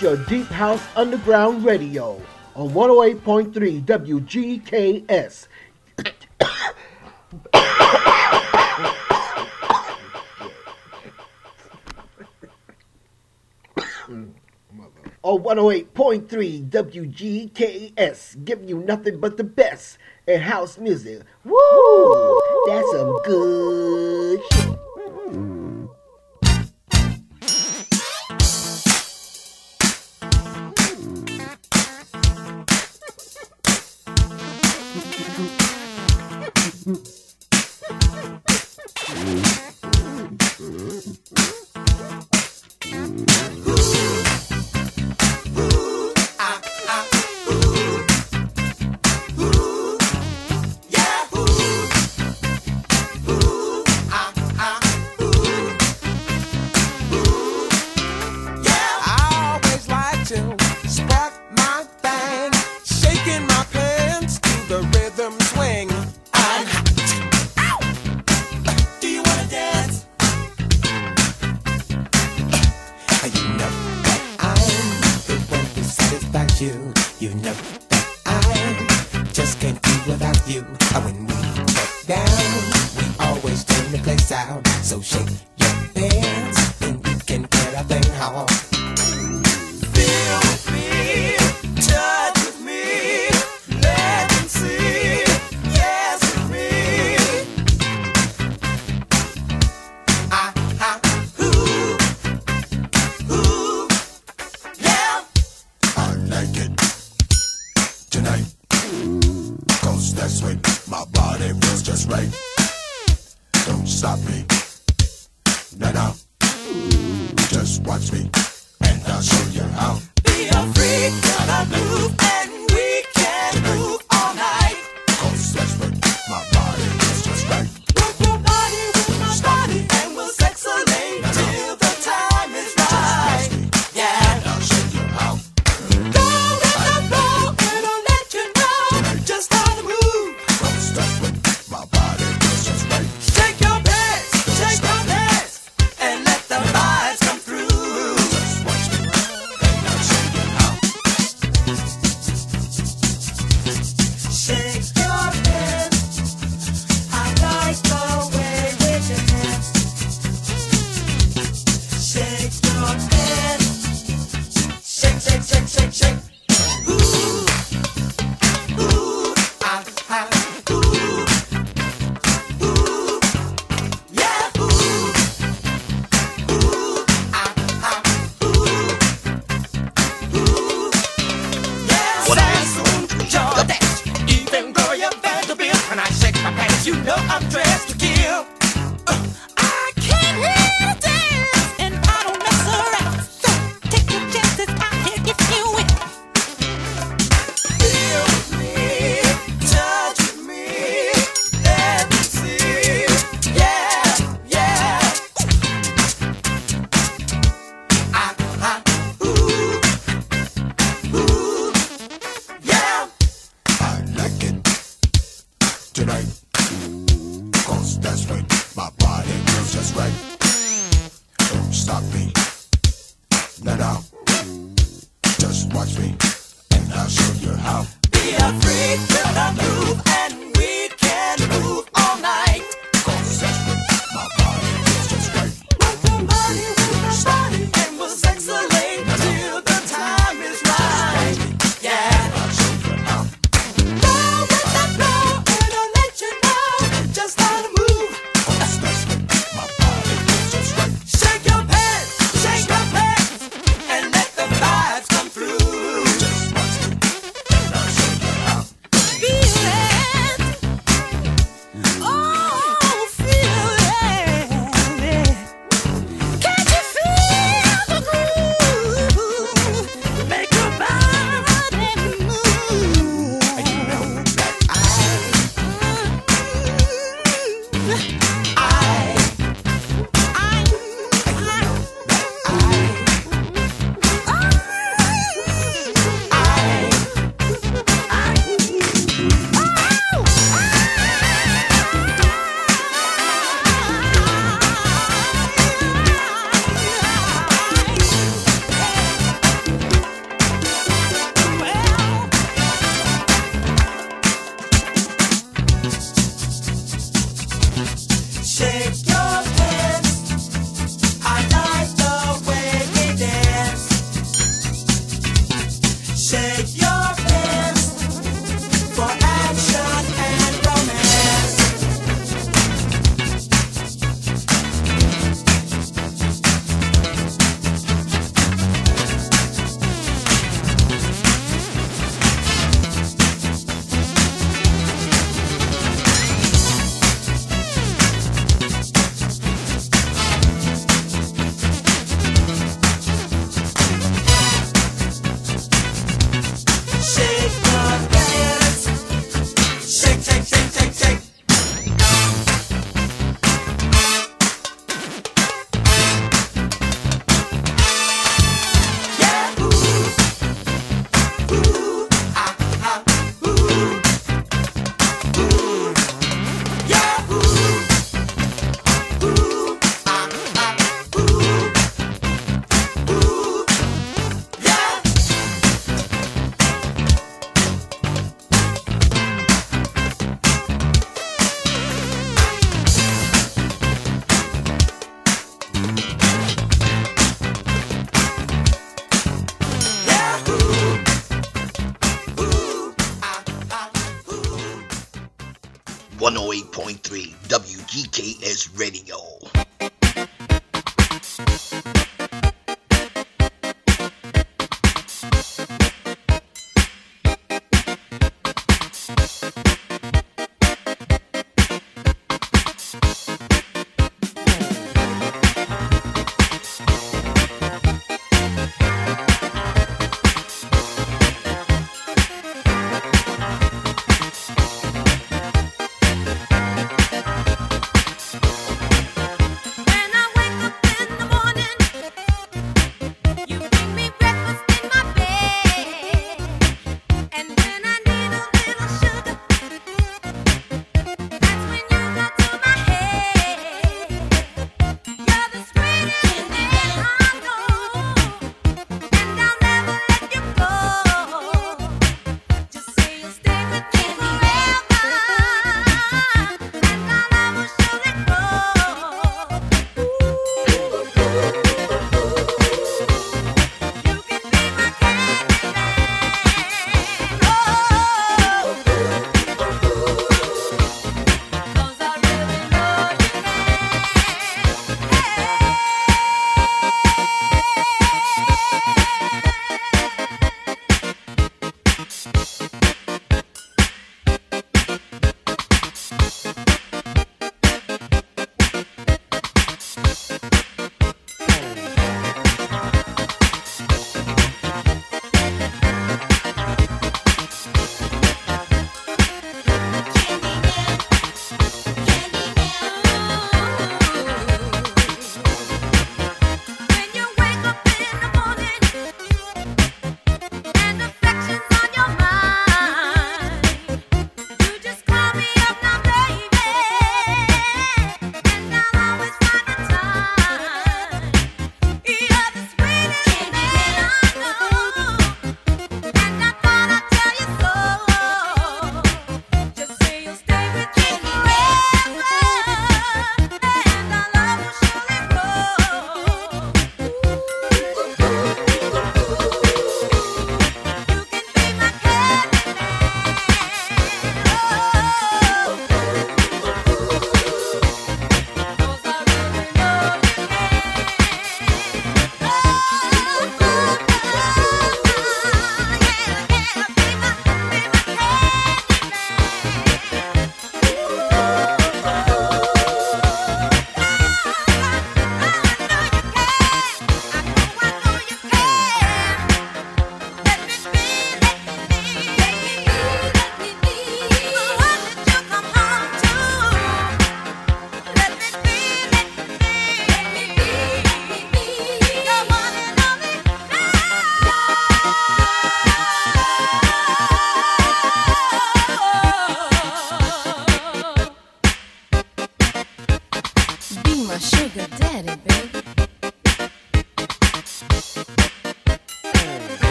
Your 0.00 0.16
Deep 0.16 0.46
House 0.46 0.82
Underground 0.96 1.62
Radio 1.62 2.22
on 2.54 2.70
108.3 2.70 3.84
WGKS. 3.84 5.46
on 15.22 15.42
108.3 15.42 16.70
WGKS, 16.70 18.44
giving 18.44 18.68
you 18.68 18.78
nothing 18.78 19.20
but 19.20 19.36
the 19.36 19.44
best 19.44 19.98
in 20.26 20.40
house 20.40 20.78
music. 20.78 21.20
Woo! 21.44 22.40
That's 22.66 22.90
some 22.92 23.18
good 23.24 24.40
shit. 24.50 24.89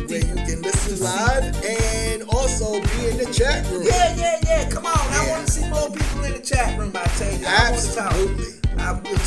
where 0.07 0.19
you 0.19 0.35
can 0.47 0.63
listen 0.63 1.01
live 1.03 1.65
and 1.65 2.23
also 2.29 2.81
be 2.81 3.09
in 3.09 3.19
the 3.19 3.27
chat 3.33 3.69
room. 3.73 3.83
Yeah, 3.83 4.15
yeah, 4.15 4.39
yeah. 4.45 4.69
Come 4.69 4.87
on. 4.87 4.93
I 4.95 5.27
want 5.31 5.49
to 5.49 5.53
see 5.53 5.69
more 5.69 5.91
people 5.91 6.23
in 6.25 6.35
the 6.35 6.41
chat 6.41 6.79
room. 6.79 6.93
I 6.95 7.03
tell 7.19 7.33
you. 7.37 7.45
I 7.45 7.71
want 7.73 7.83
to 7.83 7.93
talk. 7.93 8.13
Absolutely. 8.13 8.62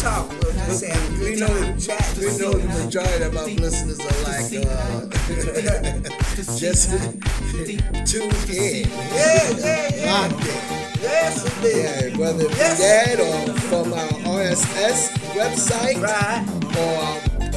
Talk. 0.05 0.29
We'll 0.29 0.53
just 0.53 0.79
say 0.81 0.89
have 0.89 1.01
a 1.09 1.23
We 1.23 1.35
know, 1.35 1.47
we 1.49 2.37
know 2.37 2.53
the 2.53 2.67
majority 2.85 3.23
of 3.23 3.35
our 3.35 3.47
listeners 3.47 3.99
are 3.99 4.21
like, 4.21 4.53
uh, 4.67 5.01
just 6.59 6.91
tune 8.05 8.29
in. 8.49 8.87
Yeah, 8.87 9.49
yeah, 9.57 9.89
yeah. 9.95 10.13
Locked 10.13 10.45
in. 10.45 10.61
Yes. 11.01 11.33
Yeah, 11.63 12.17
whether 12.19 12.45
it 12.45 12.49
be 12.51 12.55
Yes. 12.55 12.77
that 12.79 13.19
or 13.19 13.53
from 13.61 13.93
our 13.93 14.13
RSS 14.37 15.09
website 15.33 15.99
Right. 15.99 16.45
or 16.77 17.01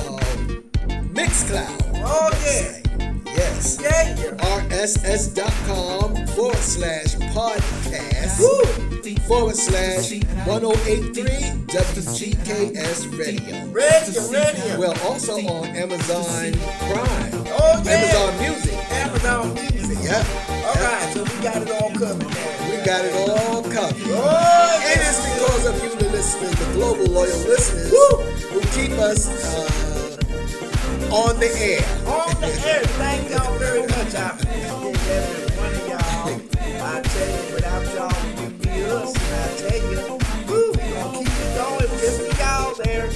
um, 0.08 1.10
Mixcloud. 1.12 1.76
Oh, 1.96 2.30
yeah. 2.46 2.80
Yes. 3.26 3.78
Yeah, 3.82 4.16
yeah. 4.16 4.58
rss.com 4.60 6.26
forward 6.28 6.56
slash 6.56 7.14
podcast 7.36 8.40
Woo. 8.40 8.87
Forward 9.28 9.56
slash 9.56 10.10
1083 10.46 11.24
WGKS 11.68 13.18
Radio. 13.18 13.66
Radio, 13.68 14.30
radio. 14.32 14.78
We're 14.78 14.98
also 15.04 15.34
on 15.36 15.66
Amazon 15.76 16.52
Prime. 16.88 17.32
Oh, 17.52 17.82
yeah. 17.84 17.92
Amazon 17.92 18.38
Music. 18.40 18.74
Amazon 18.90 19.54
Music. 19.54 19.98
Yep. 20.02 20.26
All 20.64 20.74
right, 20.82 21.10
so 21.12 21.22
we 21.24 21.42
got 21.42 21.60
it 21.60 21.70
all 21.70 21.90
covered 21.90 22.26
now. 22.26 22.70
We 22.70 22.76
got 22.84 23.04
it 23.04 23.14
all 23.28 23.62
covered. 23.62 24.02
Oh, 24.06 24.82
And 24.82 25.00
it's 25.00 25.20
because 25.20 25.66
of 25.66 25.82
you, 25.84 25.90
the 25.98 26.08
listeners, 26.10 26.54
the 26.58 26.72
global 26.72 27.04
loyal 27.12 27.38
listeners, 27.44 27.90
who 27.90 28.60
keep 28.72 28.92
us 28.92 29.28
uh, 29.28 31.14
on 31.14 31.38
the 31.38 31.50
air. 31.60 31.84
On 32.06 32.40
the 32.40 32.48
air. 32.66 32.80
Thank 32.96 33.30
y'all 33.30 33.58
very 33.58 33.82
much. 33.82 34.14
I 34.14 34.30
appreciate 34.30 35.06
every 35.10 35.56
one 35.58 35.74
of 35.74 35.88
y'all. 35.88 36.40
I 36.80 37.02
tell 37.02 37.28
you, 37.28 37.54
without 37.54 37.84
y'all, 37.94 38.37
we 38.78 38.84
wouldn't 38.84 39.14
be 39.14 39.14
us. 39.14 39.14
And 39.14 39.34
I 39.34 39.46
tell 39.58 39.80
you, 39.90 40.00
woo, 40.48 40.70
we 40.72 40.84
gonna 40.94 41.18
keep 41.18 41.28
it 41.28 41.50
going. 41.56 41.90
Just 41.98 42.18
for 42.22 42.32
y'all 42.38 42.74
there. 42.74 43.06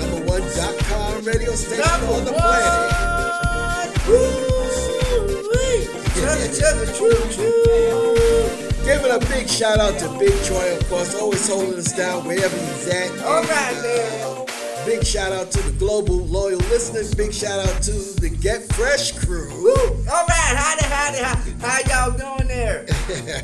Number 0.00 0.20
one 0.26 0.44
dot 0.54 0.76
com 0.88 1.24
radio 1.24 1.52
station 1.54 1.84
Number 1.84 2.12
on 2.12 2.24
the 2.24 2.32
planet. 2.32 3.90
Woo-wee. 4.06 5.88
Chugga, 6.16 6.48
chugga, 6.58 6.86
choo, 6.96 7.16
choo. 7.34 8.84
Giving 8.84 9.10
a 9.10 9.18
big 9.30 9.48
shout 9.48 9.78
out 9.78 9.98
to 9.98 10.08
Big 10.18 10.34
Troy, 10.44 10.76
of 10.76 10.88
course, 10.88 11.14
always 11.14 11.48
holding 11.48 11.78
us 11.78 11.92
down 11.92 12.24
wherever 12.24 12.56
he's 12.56 12.88
at. 12.88 13.10
All 13.24 13.42
right, 13.42 13.74
there. 13.82 14.45
Big 14.86 15.04
shout 15.04 15.32
out 15.32 15.50
to 15.50 15.60
the 15.62 15.72
global 15.78 16.14
loyal 16.16 16.58
listeners. 16.70 17.12
Big 17.14 17.32
shout 17.34 17.58
out 17.58 17.82
to 17.82 17.90
the 18.20 18.30
Get 18.40 18.62
Fresh 18.74 19.18
crew. 19.18 19.48
Woo. 19.50 19.72
All 19.74 20.24
right, 20.26 20.54
howdy, 20.56 20.84
howdy, 20.84 21.18
how, 21.18 21.68
how 21.68 22.08
y'all 22.10 22.16
doing 22.16 22.46
there? 22.48 22.86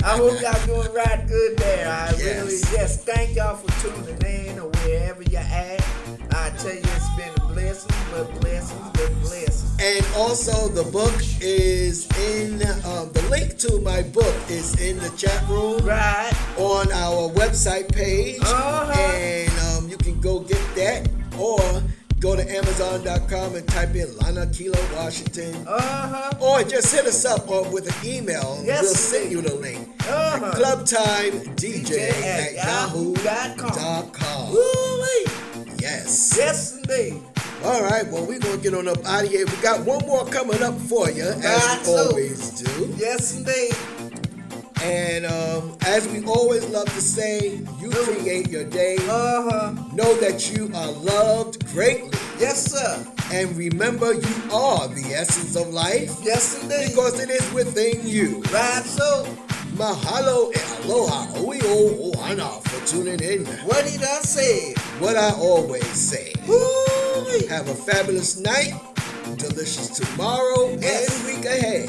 I 0.04 0.16
hope 0.16 0.40
y'all 0.40 0.66
doing 0.66 0.94
right 0.94 1.26
good 1.26 1.56
there. 1.58 1.88
I 1.90 2.10
really, 2.12 2.52
Yes. 2.54 2.72
yes, 2.72 3.04
thank 3.04 3.34
y'all 3.36 3.56
for 3.56 3.70
tuning 3.82 4.22
in 4.24 4.58
or 4.60 4.70
wherever 4.70 5.22
you're 5.24 5.40
at. 5.40 5.84
I 6.32 6.50
tell 6.58 6.72
you, 6.74 6.80
it's 6.80 7.16
been 7.16 7.32
a 7.36 7.52
blessing, 7.52 7.90
but 8.12 8.40
blessings, 8.40 8.80
but 8.94 9.10
blessings. 9.22 9.70
And 9.80 10.06
also, 10.16 10.68
the 10.68 10.84
book 10.90 11.12
is 11.40 12.06
in, 12.18 12.62
um, 12.86 13.10
the 13.12 13.26
link 13.30 13.58
to 13.58 13.80
my 13.80 14.02
book 14.02 14.34
is 14.48 14.80
in 14.80 14.96
the 14.98 15.10
chat 15.10 15.42
room 15.48 15.84
Right. 15.84 16.32
on 16.56 16.90
our 16.92 17.28
website 17.34 17.92
page. 17.92 18.38
Uh-huh. 18.42 18.92
And 18.92 19.50
um, 19.76 19.88
you 19.88 19.96
can 19.96 20.20
go 20.20 20.38
get 20.38 20.62
that 20.76 21.08
or 21.38 21.82
go 22.20 22.36
to 22.36 22.42
Amazon.com 22.48 23.56
and 23.56 23.66
type 23.68 23.94
in 23.96 24.16
Lana 24.18 24.46
Kilo 24.46 24.78
Washington. 24.94 25.54
Uh-huh. 25.66 26.30
Or 26.40 26.62
just 26.62 26.94
hit 26.94 27.04
us 27.06 27.24
up 27.24 27.48
or 27.50 27.68
with 27.70 27.88
an 27.88 28.08
email. 28.08 28.62
Yes, 28.64 28.82
we'll 28.82 28.94
send 28.94 29.32
you 29.32 29.42
the 29.42 29.54
link. 29.56 29.88
Uh-huh. 30.08 30.52
Club 30.52 30.86
Time 30.86 31.32
DJ 31.56 32.10
at 32.10 32.24
at 32.24 32.54
yahoo.com. 32.54 34.52
Woo-wee. 34.52 35.26
Yes. 35.78 36.34
Yes, 36.36 36.76
indeed. 36.76 37.20
All 37.64 37.82
right. 37.82 38.06
Well, 38.06 38.24
we're 38.24 38.38
going 38.38 38.56
to 38.56 38.62
get 38.62 38.74
on 38.74 38.86
up 38.88 39.04
out 39.04 39.24
of 39.24 39.30
here. 39.30 39.46
We 39.46 39.56
got 39.56 39.84
one 39.84 40.06
more 40.06 40.24
coming 40.26 40.62
up 40.62 40.74
for 40.74 41.10
you, 41.10 41.24
as 41.24 41.86
we 41.86 41.92
always 41.94 42.50
do. 42.62 42.94
Yes, 42.96 43.36
indeed. 43.36 43.74
And 44.82 45.26
um, 45.26 45.76
as 45.86 46.08
we 46.08 46.24
always 46.24 46.68
love 46.68 46.86
to 46.86 47.00
say, 47.00 47.60
you 47.80 47.90
create 47.90 48.48
your 48.48 48.64
day. 48.64 48.96
Uh-huh. 49.00 49.72
Know 49.94 50.14
that 50.16 50.50
you 50.52 50.70
are 50.74 50.90
loved 50.90 51.64
greatly. 51.72 52.10
Yes, 52.38 52.70
sir. 52.72 53.06
And 53.32 53.56
remember, 53.56 54.12
you 54.12 54.34
are 54.52 54.88
the 54.88 55.14
essence 55.14 55.54
of 55.56 55.68
life 55.72 56.16
Yes, 56.22 56.60
indeed. 56.62 56.88
because 56.88 57.20
it 57.20 57.30
is 57.30 57.52
within 57.52 58.06
you. 58.06 58.42
Right, 58.52 58.82
so, 58.84 59.24
Mahalo 59.76 60.52
e 60.54 60.60
aloha 60.84 61.26
oio 61.38 62.12
ohana 62.14 62.60
for 62.62 62.86
tuning 62.86 63.20
in. 63.20 63.46
what 63.64 63.84
did 63.86 64.02
I 64.02 64.20
say? 64.20 64.74
What 64.98 65.16
I 65.16 65.30
always 65.38 65.86
say. 65.86 66.32
Woo-wee. 66.46 67.46
Have 67.46 67.68
a 67.68 67.74
fabulous 67.74 68.38
night, 68.40 68.74
delicious 69.38 69.88
tomorrow 69.98 70.76
Yes. 70.80 71.08
and 71.16 71.26
week 71.36 71.46
ahead. 71.46 71.88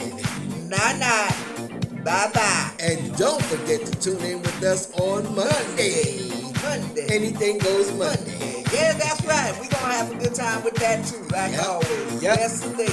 Bye 2.03 2.29
bye. 2.33 2.71
And 2.79 3.15
don't 3.15 3.41
forget 3.45 3.85
to 3.85 3.99
tune 3.99 4.21
in 4.23 4.41
with 4.41 4.61
us 4.63 4.91
on 4.99 5.23
Monday. 5.33 6.29
Monday. 6.61 7.07
Anything 7.09 7.59
goes 7.59 7.93
Monday. 7.93 8.63
Yeah, 8.73 8.93
that's 8.93 9.23
right. 9.25 9.53
We're 9.53 9.69
going 9.69 9.69
to 9.69 9.77
have 9.77 10.11
a 10.11 10.15
good 10.15 10.35
time 10.35 10.63
with 10.63 10.75
that 10.75 11.05
too, 11.05 11.23
like 11.31 11.53
yep. 11.53 11.65
always. 11.65 12.21
Yep. 12.21 12.37
Yes, 12.37 12.65
indeed. 12.65 12.91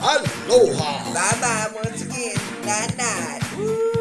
Aloha. 0.00 1.14
Bye 1.14 1.40
bye 1.40 1.68
once 1.82 2.02
again. 2.02 2.36
Night 2.66 2.96
night. 2.98 3.40
Woo! 3.56 3.96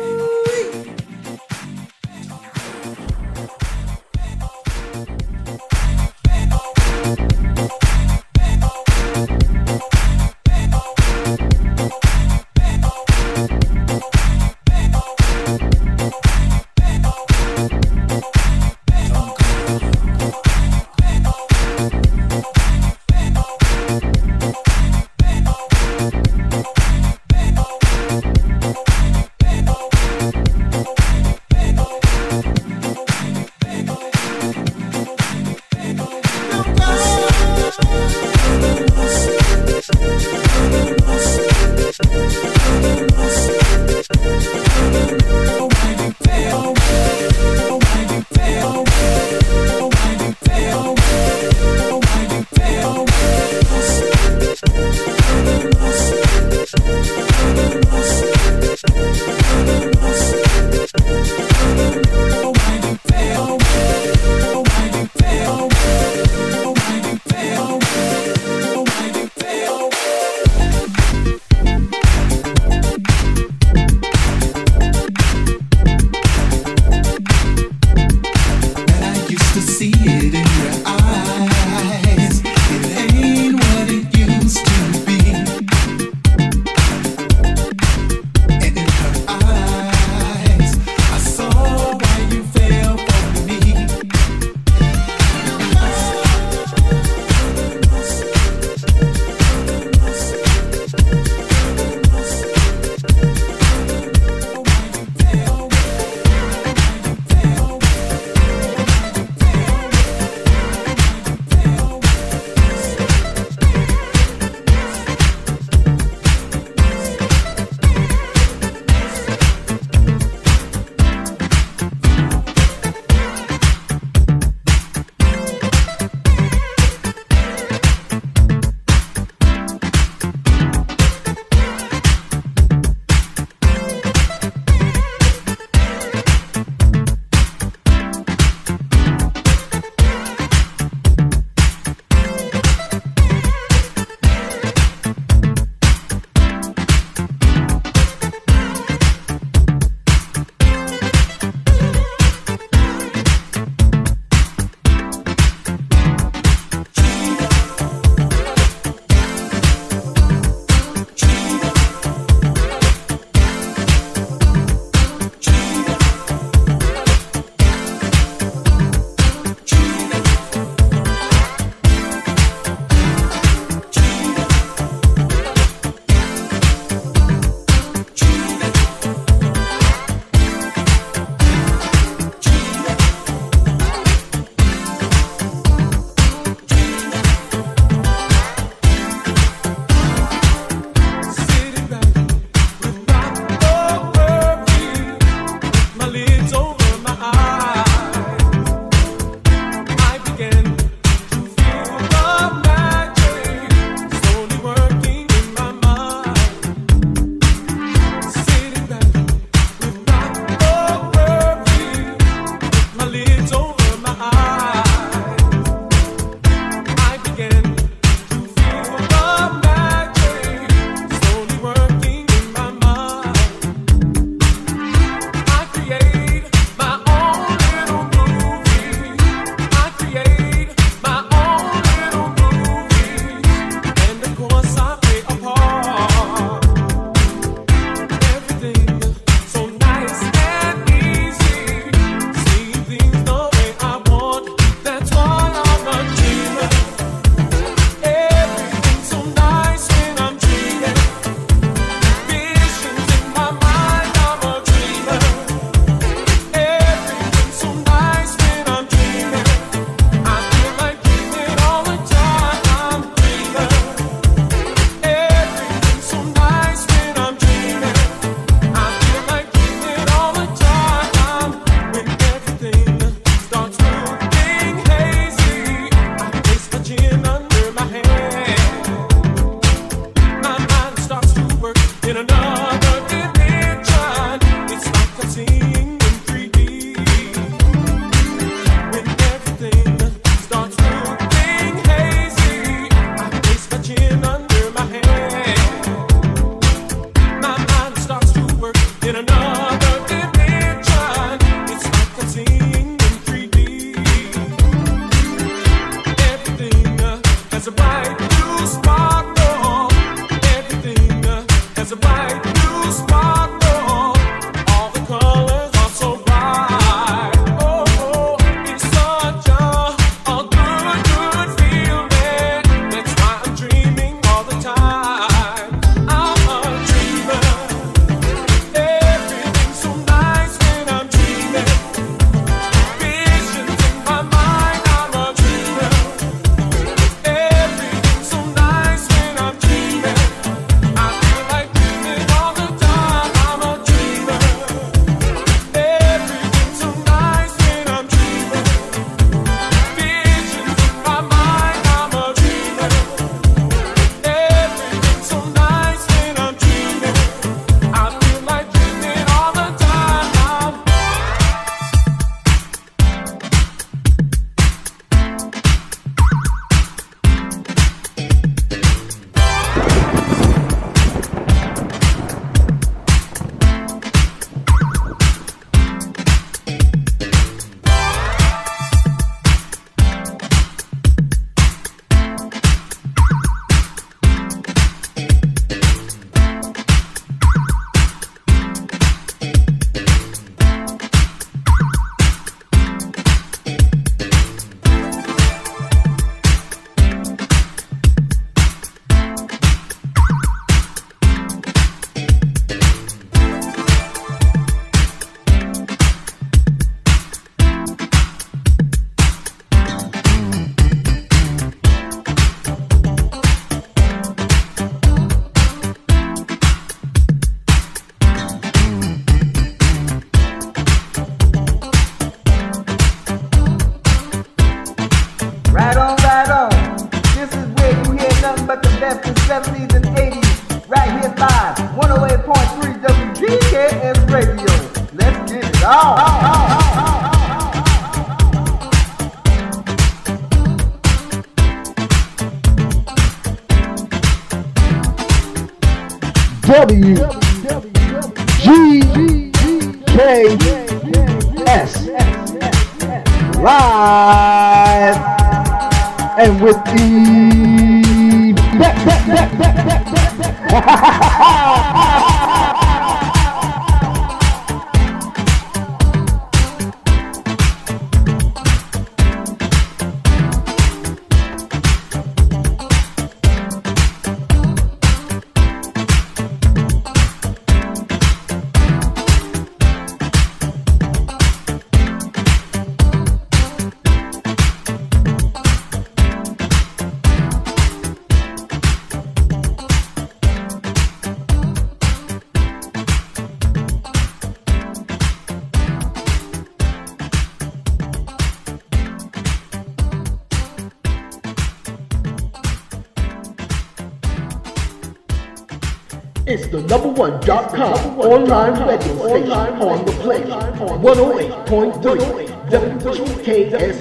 Online 508.35 508.87
radio 508.87 509.27
station 509.27 509.51
on 509.51 510.05
the 510.05 510.11
play. 510.23 510.43
108.3 510.43 512.45
WGKS 512.69 513.97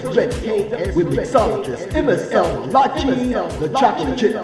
with 0.97 1.09
mixologist 1.15 1.85
MSL 1.93 2.71
Lachi, 2.73 3.33
the 3.61 3.69
chocolate 3.79 4.19
chip. 4.19 4.35